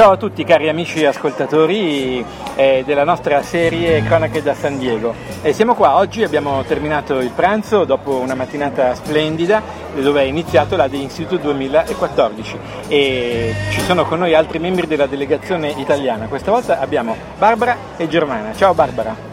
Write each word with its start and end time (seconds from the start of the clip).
Ciao 0.00 0.12
a 0.12 0.16
tutti 0.16 0.44
cari 0.44 0.70
amici 0.70 1.04
ascoltatori 1.04 2.24
eh, 2.56 2.82
della 2.86 3.04
nostra 3.04 3.42
serie 3.42 4.02
Cronache 4.02 4.42
da 4.42 4.54
San 4.54 4.78
Diego. 4.78 5.12
Eh, 5.42 5.52
siamo 5.52 5.74
qua, 5.74 5.96
oggi 5.96 6.22
abbiamo 6.22 6.64
terminato 6.64 7.18
il 7.18 7.28
pranzo 7.28 7.84
dopo 7.84 8.16
una 8.16 8.34
mattinata 8.34 8.94
splendida 8.94 9.60
dove 9.94 10.22
è 10.22 10.24
iniziato 10.24 10.74
la 10.74 10.88
The 10.88 10.96
Institute 10.96 11.42
2014 11.42 12.58
e 12.88 13.54
ci 13.72 13.80
sono 13.82 14.06
con 14.06 14.20
noi 14.20 14.34
altri 14.34 14.58
membri 14.58 14.86
della 14.86 15.04
delegazione 15.04 15.68
italiana. 15.68 16.28
Questa 16.28 16.50
volta 16.50 16.80
abbiamo 16.80 17.14
Barbara 17.36 17.76
e 17.98 18.08
Germana. 18.08 18.54
Ciao 18.54 18.72
Barbara. 18.72 19.29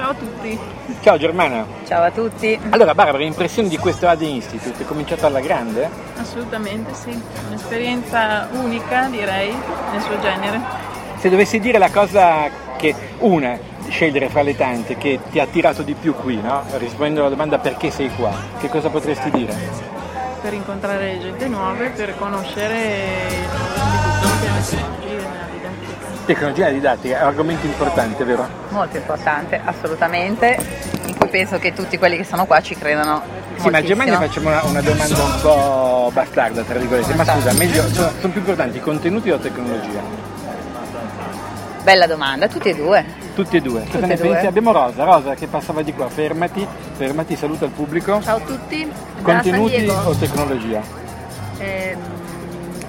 Ciao 0.00 0.12
a 0.12 0.14
tutti. 0.14 0.58
Ciao 1.02 1.18
Germana. 1.18 1.66
Ciao 1.86 2.02
a 2.04 2.10
tutti. 2.10 2.58
Allora 2.70 2.94
Barbara, 2.94 3.22
impressioni 3.22 3.68
di 3.68 3.76
questo 3.76 4.08
AD 4.08 4.22
Institute? 4.22 4.82
È 4.82 4.86
cominciato 4.86 5.26
alla 5.26 5.40
grande? 5.40 5.90
Assolutamente 6.16 6.94
sì, 6.94 7.10
un'esperienza 7.46 8.48
unica 8.52 9.08
direi 9.10 9.54
nel 9.92 10.00
suo 10.00 10.18
genere. 10.20 10.58
Se 11.18 11.28
dovessi 11.28 11.60
dire 11.60 11.76
la 11.76 11.90
cosa 11.90 12.48
che 12.78 12.94
una, 13.18 13.58
scegliere 13.90 14.30
fra 14.30 14.40
le 14.40 14.56
tante, 14.56 14.96
che 14.96 15.20
ti 15.30 15.38
ha 15.38 15.42
attirato 15.42 15.82
di 15.82 15.92
più 15.92 16.14
qui, 16.14 16.40
no? 16.40 16.62
rispondendo 16.78 17.20
alla 17.20 17.28
domanda 17.28 17.58
perché 17.58 17.90
sei 17.90 18.08
qua, 18.16 18.32
che 18.58 18.70
cosa 18.70 18.88
potresti 18.88 19.30
dire? 19.30 19.54
Per 20.40 20.54
incontrare 20.54 21.18
gente 21.20 21.46
nuove, 21.46 21.90
per 21.90 22.16
conoscere 22.16 23.59
Tecnologia 26.30 26.70
didattica 26.70 27.18
è 27.18 27.22
un 27.22 27.26
argomento 27.26 27.66
importante, 27.66 28.22
vero? 28.22 28.46
Molto 28.68 28.96
importante, 28.96 29.60
assolutamente, 29.64 30.56
in 31.06 31.16
cui 31.16 31.26
penso 31.26 31.58
che 31.58 31.72
tutti 31.72 31.98
quelli 31.98 32.16
che 32.16 32.22
sono 32.22 32.46
qua 32.46 32.60
ci 32.60 32.76
credano. 32.76 33.20
Sì, 33.56 33.68
ma 33.68 33.78
a 33.78 33.82
Germania 33.82 34.16
facciamo 34.16 34.48
una, 34.50 34.62
una, 34.62 34.80
domanda 34.80 35.24
un 35.24 35.40
po' 35.40 36.10
bastarda, 36.12 36.62
tra 36.62 36.78
virgolette, 36.78 37.14
ma 37.14 37.24
scusa, 37.24 37.52
meglio, 37.54 37.82
sono, 37.88 38.12
sono 38.20 38.32
più 38.32 38.42
importanti 38.42 38.76
i 38.76 38.80
contenuti 38.80 39.28
o 39.28 39.38
tecnologia? 39.38 40.00
Bella 41.82 42.06
domanda, 42.06 42.46
tutti 42.46 42.68
e 42.68 42.74
due. 42.76 43.04
Tutti 43.34 43.56
e 43.56 43.60
due. 43.60 43.84
Cosa 43.90 44.06
ne 44.06 44.16
pensi? 44.16 44.46
Abbiamo 44.46 44.70
Rosa, 44.70 45.02
Rosa 45.02 45.34
che 45.34 45.48
passava 45.48 45.82
di 45.82 45.92
qua, 45.92 46.08
fermati, 46.08 46.64
fermati, 46.92 47.34
saluta 47.34 47.64
il 47.64 47.72
pubblico. 47.72 48.22
Ciao 48.22 48.36
a 48.36 48.40
tutti. 48.40 48.88
Contenuti 49.20 49.84
o 49.88 50.14
tecnologia? 50.14 50.80
Eh, 51.58 51.96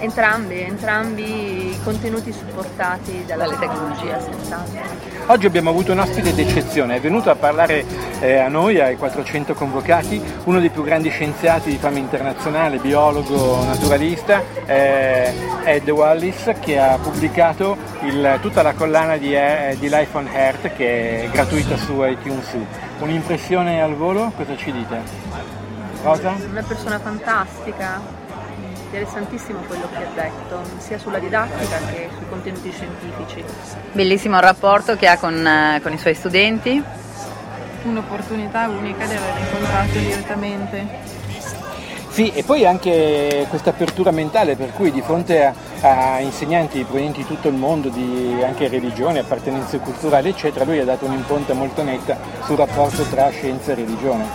Entrambi, 0.02 0.60
entrambi 0.60 1.70
i 1.70 1.80
contenuti 1.84 2.32
supportati 2.32 3.24
dalla 3.24 3.46
tecnologia, 3.46 4.20
senz'altro. 4.20 4.82
Oggi 5.28 5.46
abbiamo 5.46 5.70
avuto 5.70 5.92
un 5.92 6.00
ospite 6.00 6.34
d'eccezione, 6.34 6.96
è 6.96 7.00
venuto 7.00 7.30
a 7.30 7.36
parlare 7.36 7.86
eh, 8.20 8.40
a 8.40 8.48
noi, 8.48 8.80
ai 8.82 8.98
400 8.98 9.54
convocati, 9.54 10.20
uno 10.46 10.60
dei 10.60 10.72
più 10.72 10.82
grandi 10.82 11.12
scienziati 11.12 11.70
di 11.70 11.78
fama 11.78 12.00
internazionale, 12.00 12.80
biologo, 12.80 13.64
naturalista, 13.64 14.42
eh, 14.66 15.34
Ed 15.66 15.88
Wallis, 15.88 16.52
che 16.60 16.80
ha 16.80 16.98
pubblicato 16.98 17.78
il, 18.02 18.40
tutta 18.42 18.64
la 18.64 18.74
collana 18.74 19.18
di, 19.18 19.36
eh, 19.36 19.78
di, 19.80 19.88
Life 19.88 20.18
on 20.18 20.28
Earth 20.34 20.74
che 20.76 21.26
è 21.26 21.30
gratuita 21.30 21.78
su 21.78 22.04
iTunes. 22.04 22.58
Un'impressione 22.98 23.84
al 23.84 23.94
volo? 23.94 24.32
Cosa 24.36 24.58
ci 24.58 24.72
dite? 24.72 25.00
Rosa? 26.02 26.36
Una 26.50 26.64
persona 26.64 26.98
fantastica, 26.98 28.21
interessantissimo 28.92 29.60
quello 29.68 29.88
che 29.90 30.04
ha 30.04 30.10
detto, 30.14 30.62
sia 30.80 30.98
sulla 30.98 31.18
didattica 31.18 31.78
che 31.90 32.10
sui 32.14 32.28
contenuti 32.28 32.72
scientifici. 32.72 33.44
Bellissimo 33.94 34.36
il 34.36 34.42
rapporto 34.42 34.98
che 34.98 35.08
ha 35.08 35.18
con, 35.18 35.48
eh, 35.48 35.80
con 35.82 35.94
i 35.94 35.98
suoi 35.98 36.14
studenti. 36.14 36.84
Un'opportunità 37.84 38.68
unica 38.68 39.06
di 39.06 39.16
aver 39.16 39.38
incontrato 39.40 39.98
direttamente 39.98 41.20
sì, 42.10 42.30
e 42.32 42.44
poi 42.44 42.66
anche 42.66 43.46
questa 43.50 43.70
apertura 43.70 44.12
mentale 44.12 44.58
per 44.58 44.74
cui 44.74 44.92
di 44.92 45.02
fronte 45.02 45.46
a, 45.46 45.54
a 45.80 46.20
insegnanti 46.20 46.84
provenienti 46.84 47.20
di 47.20 47.26
tutto 47.26 47.48
il 47.48 47.56
mondo, 47.56 47.88
di 47.88 48.38
anche 48.44 48.68
religione, 48.68 49.20
appartenenze 49.20 49.80
culturali, 49.80 50.28
eccetera, 50.28 50.66
lui 50.66 50.80
ha 50.80 50.84
dato 50.84 51.06
un'impronta 51.06 51.54
molto 51.54 51.84
netta 51.84 52.18
sul 52.44 52.58
rapporto 52.58 53.04
tra 53.04 53.30
scienza 53.30 53.72
e 53.72 53.76
religione. 53.76 54.26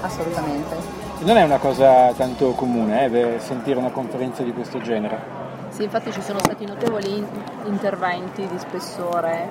Assolutamente. 0.00 1.05
Non 1.20 1.36
è 1.36 1.42
una 1.42 1.58
cosa 1.58 2.12
tanto 2.12 2.52
comune 2.52 3.06
eh, 3.06 3.38
sentire 3.38 3.78
una 3.78 3.90
conferenza 3.90 4.42
di 4.42 4.52
questo 4.52 4.80
genere. 4.80 5.18
Sì, 5.70 5.82
infatti 5.84 6.12
ci 6.12 6.22
sono 6.22 6.38
stati 6.38 6.64
notevoli 6.64 7.24
interventi 7.64 8.46
di 8.46 8.58
spessore, 8.58 9.48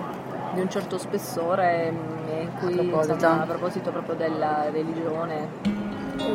di 0.53 0.61
un 0.61 0.69
certo 0.69 0.97
spessore, 0.97 1.91
mm, 1.91 2.41
in 2.41 2.49
cui 2.59 2.73
a 2.73 2.81
proposito, 2.81 3.13
insomma, 3.13 3.41
a 3.41 3.45
proposito 3.45 3.91
proprio 3.91 4.15
della 4.15 4.69
religione 4.71 5.83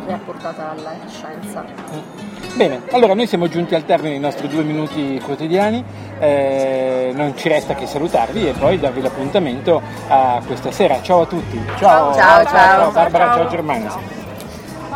rapportata 0.06 0.70
alla 0.70 0.94
scienza. 1.08 1.64
Bene, 2.54 2.82
allora 2.90 3.14
noi 3.14 3.26
siamo 3.26 3.48
giunti 3.48 3.74
al 3.74 3.84
termine 3.84 4.10
dei 4.10 4.18
nostri 4.18 4.48
due 4.48 4.62
minuti 4.62 5.20
quotidiani, 5.24 5.82
eh, 6.18 7.12
non 7.14 7.36
ci 7.36 7.48
resta 7.48 7.74
che 7.74 7.86
salutarvi 7.86 8.48
e 8.48 8.52
poi 8.52 8.78
darvi 8.78 9.00
l'appuntamento 9.00 9.80
a 10.08 10.40
questa 10.44 10.70
sera. 10.70 11.00
Ciao 11.00 11.22
a 11.22 11.26
tutti. 11.26 11.60
Ciao, 11.78 12.12
ciao, 12.12 12.14
ciao, 12.14 12.44
ciao, 12.44 12.44
ciao 12.44 12.90
Barbara, 12.90 13.24
ciao, 13.26 13.36
ciao 13.36 13.48
Germania. 13.48 14.19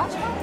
아, 0.05 0.34